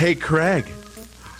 [0.00, 0.64] Hey, Craig,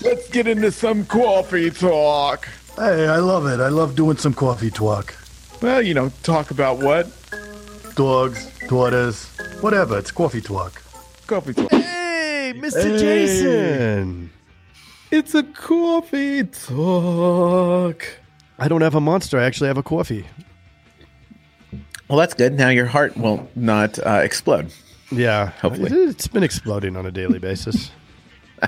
[0.03, 2.47] let's get into some coffee talk.
[2.77, 3.59] Hey, I love it.
[3.59, 5.15] I love doing some coffee talk.
[5.63, 7.09] Well, you know, talk about what?
[7.95, 9.25] Dogs, daughters,
[9.63, 9.97] whatever.
[9.99, 10.83] It's coffee talk.
[11.27, 11.71] Coffee talk.
[11.71, 12.83] Hey, Mr.
[12.83, 12.99] Hey.
[12.99, 14.31] Jason.
[15.11, 18.07] It's a coffee talk.
[18.59, 19.39] I don't have a monster.
[19.41, 20.27] I actually have a coffee.
[22.09, 22.59] Well, that's good.
[22.59, 24.71] Now your heart will not uh, explode.
[25.11, 25.47] Yeah.
[25.63, 25.87] Hopefully.
[25.91, 27.91] It- It's been exploding on a daily basis.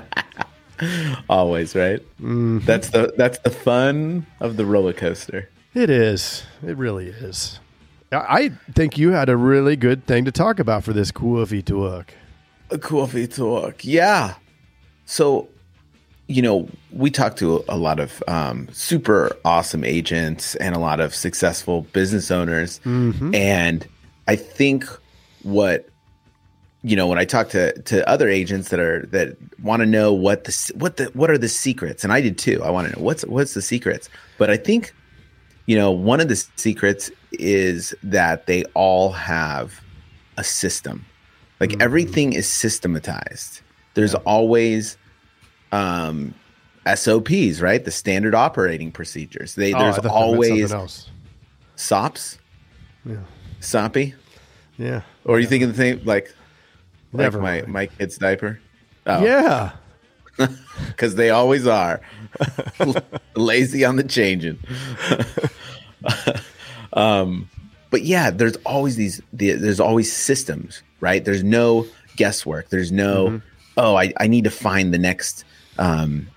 [1.29, 2.01] Always, right?
[2.19, 5.49] That's the that's the fun of the roller coaster.
[5.73, 6.43] It is.
[6.65, 7.59] It really is.
[8.11, 12.13] I think you had a really good thing to talk about for this coffee talk.
[12.69, 14.35] A coffee talk, yeah.
[15.05, 15.47] So,
[16.27, 20.99] you know, we talk to a lot of um, super awesome agents and a lot
[20.99, 22.79] of successful business owners,
[23.33, 23.87] and
[24.27, 24.85] I think
[25.41, 25.89] what
[26.83, 30.13] you know when I talk to to other agents that are that want to know
[30.13, 32.61] what the what the what are the secrets, and I did too.
[32.63, 34.93] I want to know what's what's the secrets, but I think
[35.65, 39.81] you know one of the secrets is that they all have
[40.37, 41.05] a system.
[41.59, 43.61] Like everything is systematized.
[43.93, 44.97] There's always
[45.71, 46.33] um
[46.85, 47.85] sops right?
[47.85, 49.55] The standard operating procedures.
[49.55, 50.73] They Oh, there's thought that meant always
[51.75, 52.37] sops
[53.05, 53.17] Yeah.
[53.61, 54.13] soppy
[54.77, 55.01] Yeah.
[55.25, 56.33] or are you thinking the same like
[57.13, 58.59] Never like my my kid's diaper?
[59.05, 59.23] Oh.
[59.23, 59.71] Yeah.
[60.87, 62.01] because they always are.
[63.35, 64.59] Lazy on the changing.
[66.93, 67.49] Um
[67.89, 71.25] but yeah there's always these the, there's always systems right?
[71.25, 72.69] There's no guesswork.
[72.69, 73.41] There's no
[73.77, 75.43] oh I, I need to find the next
[75.79, 76.27] um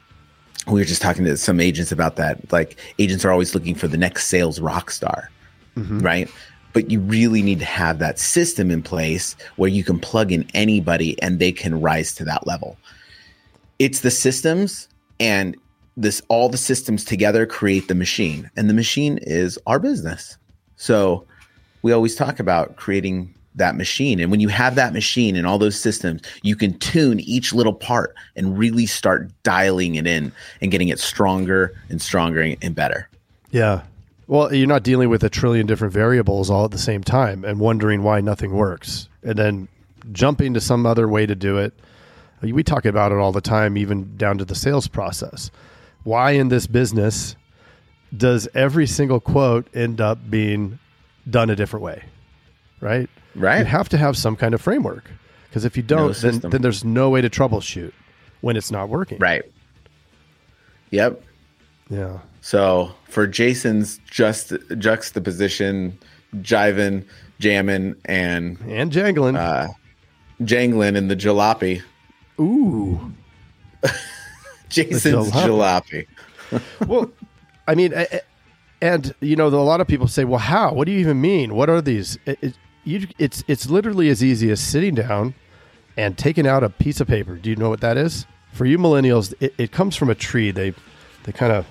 [0.67, 2.51] we were just talking to some agents about that.
[2.53, 5.31] Like agents are always looking for the next sales rock star
[5.77, 6.31] right
[6.77, 10.47] but you really need to have that system in place where you can plug in
[10.53, 12.77] anybody and they can rise to that level.
[13.79, 14.87] It's the systems
[15.19, 15.57] and
[15.97, 20.37] this all the systems together create the machine and the machine is our business.
[20.77, 21.25] So
[21.81, 25.57] we always talk about creating that machine and when you have that machine and all
[25.57, 30.71] those systems you can tune each little part and really start dialing it in and
[30.71, 33.09] getting it stronger and stronger and better.
[33.51, 33.81] Yeah.
[34.29, 37.61] Well, you're not dealing with a trillion different variables all at the same time and
[37.61, 39.69] wondering why nothing works and then
[40.13, 41.73] jumping to some other way to do it.
[42.43, 45.51] We talk about it all the time, even down to the sales process.
[46.05, 47.35] Why in this business
[48.17, 50.79] does every single quote end up being
[51.29, 52.05] done a different way?
[52.81, 53.09] Right?
[53.35, 53.61] Right.
[53.61, 55.11] You have to have some kind of framework
[55.49, 57.93] because if you don't, then, then there's no way to troubleshoot
[58.41, 59.19] when it's not working.
[59.19, 59.43] right
[60.91, 61.21] yep
[61.89, 62.19] Yeah.
[62.47, 65.99] So for Jason's just juxtaposition,
[66.37, 67.05] jiving,
[67.41, 69.35] jamming, and And jangling.
[69.35, 69.67] uh,
[70.45, 71.83] jangling in the jalopy,
[72.39, 73.13] Ooh.
[74.69, 76.07] Jason's jalopy.
[76.53, 76.63] jalopy.
[76.89, 77.11] well,
[77.67, 77.93] I mean,
[78.81, 80.73] and you know, a lot of people say, "Well, how?
[80.73, 81.53] What do you even mean?
[81.57, 85.35] What are these?" It, it, you, it's it's literally as easy as sitting down
[85.97, 87.35] and taking out a piece of paper.
[87.35, 88.25] Do you know what that is?
[88.53, 90.53] For you millennials, it, it comes from a tree.
[90.53, 90.75] They
[91.25, 91.67] they kind of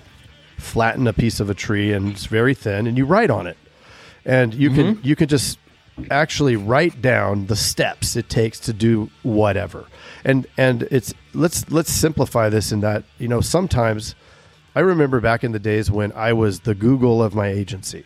[0.57, 3.57] flatten a piece of a tree, and it's very thin, and you write on it,
[4.25, 5.07] and you can mm-hmm.
[5.07, 5.59] you can just
[6.11, 9.85] actually write down the steps it takes to do whatever.
[10.23, 14.16] And and it's let's let's simplify this in that you know sometimes
[14.75, 18.03] I remember back in the days when I was the Google of my agency.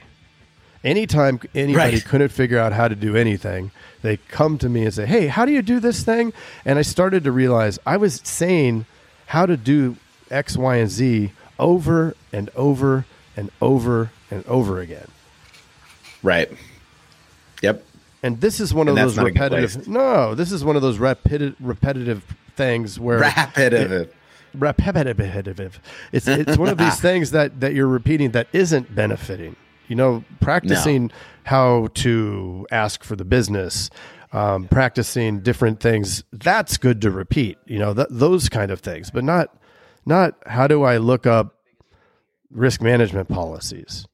[0.83, 2.05] Anytime anybody Right.
[2.05, 3.71] couldn't figure out how to do anything,
[4.01, 6.31] they come to me and say, "Hey, how do you do this thing?"
[6.63, 8.85] And I started to realize I was saying
[9.27, 9.97] how to do
[10.31, 13.05] X, Y, and Z over and over
[13.37, 15.07] and over and over again.
[16.23, 16.49] Right.
[17.61, 17.83] Yep.
[18.23, 19.87] And this is one of those that's not a good repetitive.
[19.87, 22.23] No, this is one of those repetitive, repetitive
[22.55, 24.13] things where Repetitive.
[24.53, 25.79] repetitive.
[26.11, 29.55] It's it's one of these things that that you're repeating that isn't benefiting.
[29.87, 31.11] You know, practicing
[31.43, 33.89] how to ask for the business,
[34.33, 36.23] um, practicing different things.
[36.33, 37.57] That's good to repeat.
[37.65, 39.55] You know, th- those kind of things, but not
[40.09, 41.55] not how do I look up
[42.51, 44.05] risk management policies.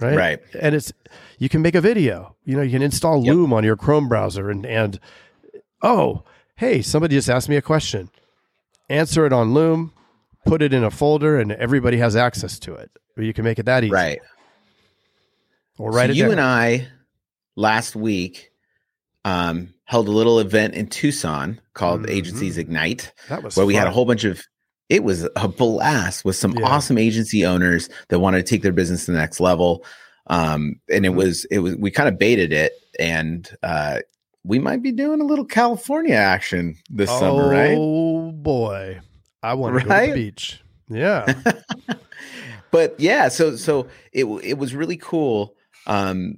[0.00, 0.16] Right.
[0.16, 0.38] Right.
[0.60, 0.92] And it's
[1.38, 2.36] you can make a video.
[2.44, 5.00] You know, you can install Loom on your Chrome browser and and
[5.82, 6.22] oh,
[6.56, 8.10] hey, somebody just asked me a question.
[8.88, 9.92] Answer it on Loom,
[10.44, 12.90] put it in a folder, and everybody has access to it.
[13.16, 13.92] Or you can make it that easy.
[13.92, 14.20] Right.
[15.78, 16.32] Or write so you down.
[16.32, 16.88] and I
[17.56, 18.50] last week
[19.24, 22.10] um, held a little event in Tucson called Mhm.
[22.10, 24.42] Agencies Ignite, that was where we had a whole bunch of.
[24.92, 26.66] It was a blast with some Yeah.
[26.66, 29.86] awesome agency owners that wanted to take their business to the next level.
[30.26, 31.16] Um, and it Mhm.
[31.16, 34.00] was it was we kind of baited it, and uh,
[34.44, 37.74] we might be doing a little California action this summer, right?
[37.80, 39.00] Oh boy.
[39.42, 40.60] I want to go to the beach.
[40.90, 41.24] Yeah.
[42.70, 45.54] but yeah, so so it it was really cool.
[45.86, 46.36] Um,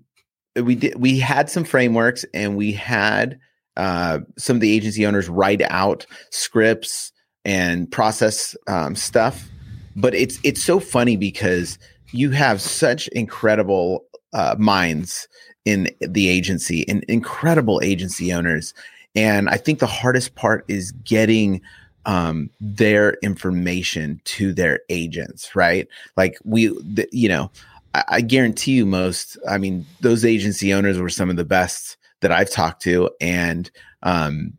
[0.54, 3.40] we did we had some frameworks and we had
[3.76, 7.10] uh, some of the agency owners write out scripts
[7.44, 9.48] and process um, stuff.
[9.96, 11.78] But it's it's so funny because
[12.12, 15.28] you have such incredible uh, minds
[15.64, 18.74] in the agency and incredible agency owners.
[19.16, 21.60] And I think the hardest part is getting
[22.06, 25.88] um, their information to their agents, right?
[26.16, 26.76] Like we,
[27.12, 27.50] you know,
[27.94, 31.96] I, I guarantee you most, I mean, those agency owners were some of the best
[32.20, 33.10] that I've talked to.
[33.20, 33.70] And,
[34.02, 34.52] um,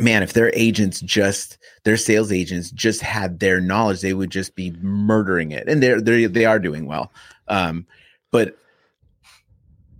[0.00, 4.54] man, if their agents just, their sales agents just had their knowledge, they would just
[4.54, 5.68] be murdering it.
[5.68, 7.12] And they're, they're, they are doing well.
[7.48, 7.86] Um,
[8.30, 8.56] but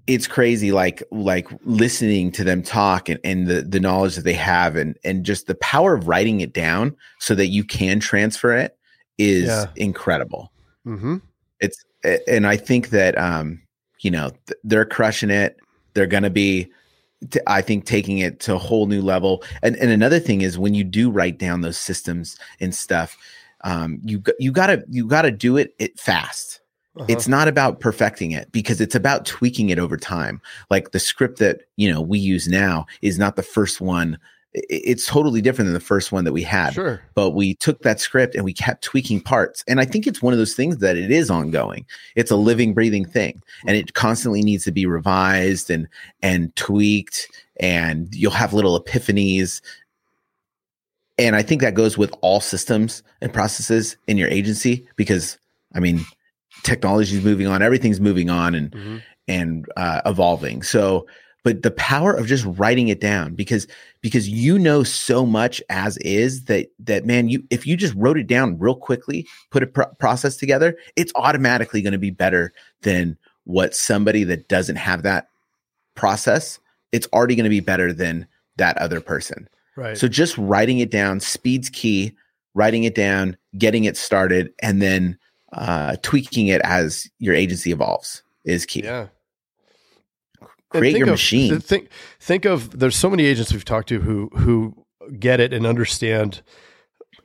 [0.08, 4.34] it's crazy like like listening to them talk and, and the the knowledge that they
[4.34, 8.54] have and and just the power of writing it down so that you can transfer
[8.56, 8.76] it
[9.18, 9.66] is Yeah.
[9.76, 10.50] incredible
[10.86, 11.16] mm-hmm.
[11.60, 11.84] it's
[12.26, 13.60] and i think that um
[14.00, 15.58] you know th- they're crushing it
[15.92, 16.72] they're gonna be
[17.30, 19.42] t- i think taking it to a whole new level.
[19.62, 23.16] And and another thing is when you do write down those systems and stuff
[23.64, 26.60] um you you gotta you gotta do it it fast.
[26.96, 27.06] Uh-huh.
[27.08, 30.40] it's not about perfecting it because it's about tweaking it over time.
[30.68, 34.18] Like the script that you know we use now is not the first one
[34.54, 37.02] it's totally different than the first one that we had sure.
[37.14, 40.32] but we took that script and we kept tweaking parts and i think it's one
[40.32, 41.84] of those things that it is ongoing
[42.16, 45.86] it's a living breathing thing and it constantly needs to be revised and
[46.22, 47.28] and tweaked
[47.60, 49.60] and you'll have little epiphanies
[51.18, 55.38] and i think that goes with all systems and processes in your agency because
[55.74, 56.00] i mean
[56.62, 59.02] technology is moving on everything's moving on and Mhm.
[59.28, 61.06] and uh, evolving so
[61.44, 63.66] but the power of just writing it down because
[64.00, 68.18] because you know so much as is that that man you if you just wrote
[68.18, 72.52] it down real quickly put a pro- process together it's automatically going to be better
[72.82, 75.28] than what somebody that doesn't have that
[75.94, 76.58] process
[76.92, 78.26] it's already going to be better than
[78.56, 79.96] that other person Right.
[79.96, 82.12] so just writing it down, speed's key,
[82.54, 85.16] writing it down, getting it started, and then
[85.52, 88.82] uh, tweaking it as your agency evolves is key.
[88.82, 89.06] yeah.
[90.70, 91.60] Create think your of- machine.
[91.60, 91.88] Think
[92.20, 94.84] think of there's so many agents we've talked to who who
[95.18, 96.42] get it and understand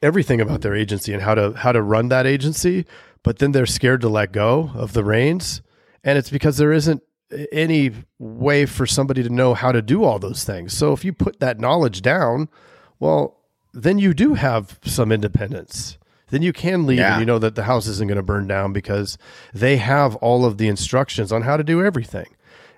[0.01, 2.85] everything about their agency and how to how to run that agency,
[3.23, 5.61] but then they're scared to let go of the reins,
[6.03, 7.01] and it's because there isn't
[7.51, 10.71] any way for somebody to know how to do all those things.
[10.71, 12.47] So if you put that knowledge down,
[12.99, 13.39] well,
[13.73, 15.97] then you do have some independence.
[16.29, 17.13] Then you can leave Yeah.
[17.13, 19.17] and you know that the house isn't going to burn down because
[19.53, 22.27] they have all of the instructions on how to do everything.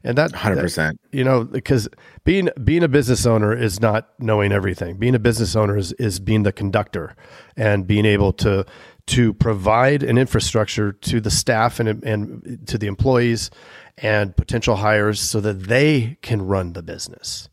[0.08, 1.00] And that, Hundred that- percent.
[1.12, 1.90] you know because
[2.24, 6.20] being being a business owner is not knowing everything being a business owner is, is
[6.20, 7.16] being the conductor
[7.58, 8.66] and being able to
[9.08, 13.50] to provide an infrastructure to the staff and and to the employees
[13.98, 17.50] and potential hires so that they can run the business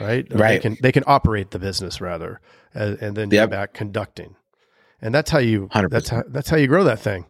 [0.00, 0.62] right Or they Right.
[0.62, 2.40] can they can operate the business rather
[2.74, 3.50] and, and then Yep.
[3.50, 4.34] back conducting
[5.02, 5.90] and that's how you 100%.
[5.90, 7.26] that's how that's how you grow that thing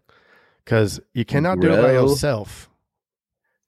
[0.64, 2.68] because you cannot do it by yourself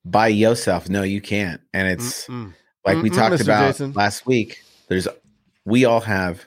[0.04, 1.60] By yourself, no, you can't.
[1.72, 2.52] And it's Mm-mm.
[2.84, 3.42] like we Mm-mm, talked Mr.
[3.44, 3.92] about Jason.
[3.92, 4.62] last week.
[4.88, 5.08] There's
[5.64, 6.44] we all have,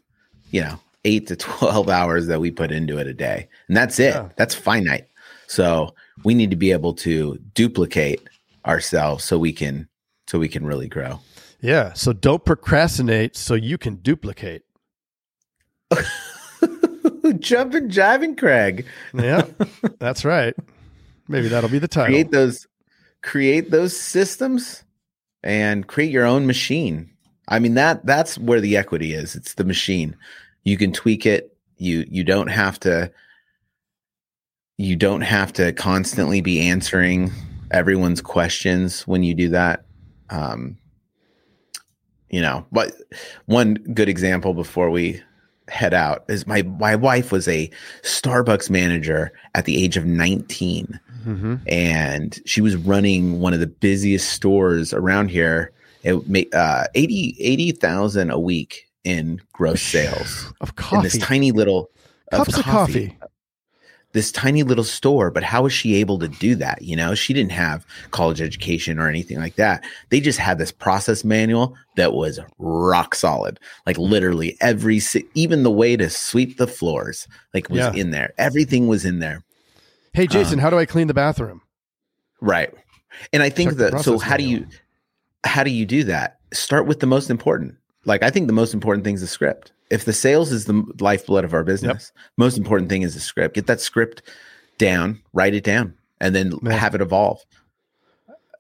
[0.52, 4.00] you know, eight to twelve hours that we put into it a day, and that's
[4.00, 4.14] it.
[4.14, 4.30] Yeah.
[4.36, 5.08] That's finite.
[5.48, 8.22] So we need to be able to duplicate
[8.66, 9.88] ourselves so we can
[10.28, 11.20] so we can really grow.
[11.62, 11.94] Yeah.
[11.94, 14.64] So don't procrastinate so you can duplicate.
[17.40, 18.86] Jumping, jiving, Craig.
[19.14, 19.46] Yeah.
[20.00, 20.54] that's right.
[21.28, 22.08] Maybe that'll be the title.
[22.14, 22.68] create those
[23.28, 24.86] create those systems
[25.44, 27.12] and create your own machine.
[27.50, 29.36] I mean that that's where the equity is.
[29.36, 30.16] It's the machine.
[30.64, 31.56] You can tweak it.
[31.78, 33.12] You you don't have to
[34.78, 37.32] you don't have to constantly be answering
[37.70, 39.84] everyone's questions when you do that.
[40.30, 40.78] Um
[42.30, 42.94] you know but
[43.46, 45.22] one good example before we
[45.68, 47.70] head out is my my wife was a
[48.04, 50.98] starbucks manager at the age of 19
[51.36, 55.72] hmm and she was running one of the busiest stores around here.
[56.04, 60.96] It made uh, 80 80,000 a week in gross sales Of coffee.
[60.98, 61.90] in this tiny little
[62.32, 63.18] Cups of coffee.
[64.14, 66.82] This tiny little store, but how was she able to do that?
[66.82, 69.84] You know, she didn't have college education or anything like that.
[70.10, 73.60] They just had this process manual that was rock solid.
[73.86, 75.02] Like literally every,
[75.36, 77.94] even the way to sweep the floors, like was Yeah.
[77.94, 78.34] in there.
[78.38, 79.44] Everything was in there.
[80.14, 81.62] Hey, um, Jason, how do I clean the bathroom?
[82.42, 82.74] Right.
[83.34, 84.68] And I think Check that so how do you
[85.44, 86.38] how do you do that?
[86.54, 87.76] Start with the most important.
[88.06, 89.72] Like I think the most important thing is the script.
[89.90, 93.56] if the sales is the lifeblood of our business, most important thing is the script.
[93.56, 94.22] Get that script
[94.78, 96.78] down, write it down, and then Man.
[96.78, 97.44] have it evolve.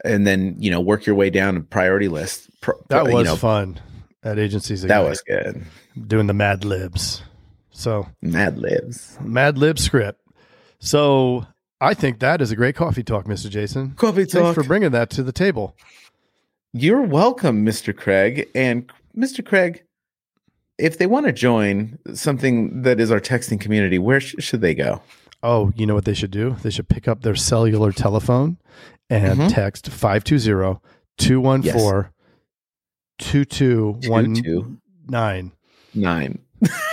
[0.05, 2.49] And then you know work your way down a priority list.
[2.61, 3.79] Pro- That was you know, fun
[4.23, 4.81] at agencies.
[4.83, 5.63] that was good.
[6.07, 7.23] doing the Mad Libs.
[7.71, 9.17] So Mad Libs.
[9.21, 10.19] Mad Lib script.
[10.79, 11.45] So
[11.81, 13.49] I think that is a great coffee talk, Mr.
[13.49, 13.91] Jason.
[13.91, 14.41] Coffee talk.
[14.43, 15.75] Thanks for bringing that to the table.
[16.73, 17.95] You're welcome, Mr.
[17.95, 18.47] Craig.
[18.53, 19.43] And Mr.
[19.45, 19.83] Craig,
[20.77, 24.75] if they want to join something that is our texting community, where sh- should they
[24.75, 25.01] go?
[25.43, 26.55] Oh, you know what they should do?
[26.61, 28.57] They should pick up their cellular telephone
[29.09, 29.49] and Mhm.
[29.53, 30.79] text 520
[31.17, 32.11] 214
[33.19, 34.81] 2219.
[35.07, 35.51] Nine.
[35.93, 36.39] nine.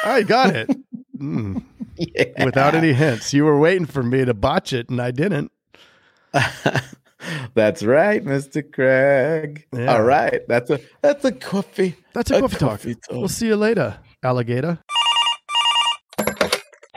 [0.04, 0.70] I got it.
[1.24, 1.64] Mm.
[1.96, 2.44] Yeah.
[2.44, 3.32] Without any hints.
[3.32, 5.52] You were waiting for me to botch it, and I didn't.
[7.54, 8.68] That's right, Mr.
[8.68, 9.64] Craig.
[9.72, 9.94] Yeah.
[9.94, 10.40] All right.
[10.48, 11.94] That's a that's a coffee.
[12.12, 12.70] That's a, A coffee talk.
[12.70, 13.16] coffee talk.
[13.16, 14.80] We'll see you later, alligator.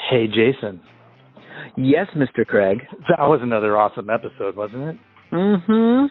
[0.10, 0.81] Hey, Jason.
[1.77, 2.43] Yes, Mr.
[2.46, 2.79] Craig.
[3.07, 4.98] That was another awesome episode, wasn't it?
[5.31, 6.07] Mm-hmm.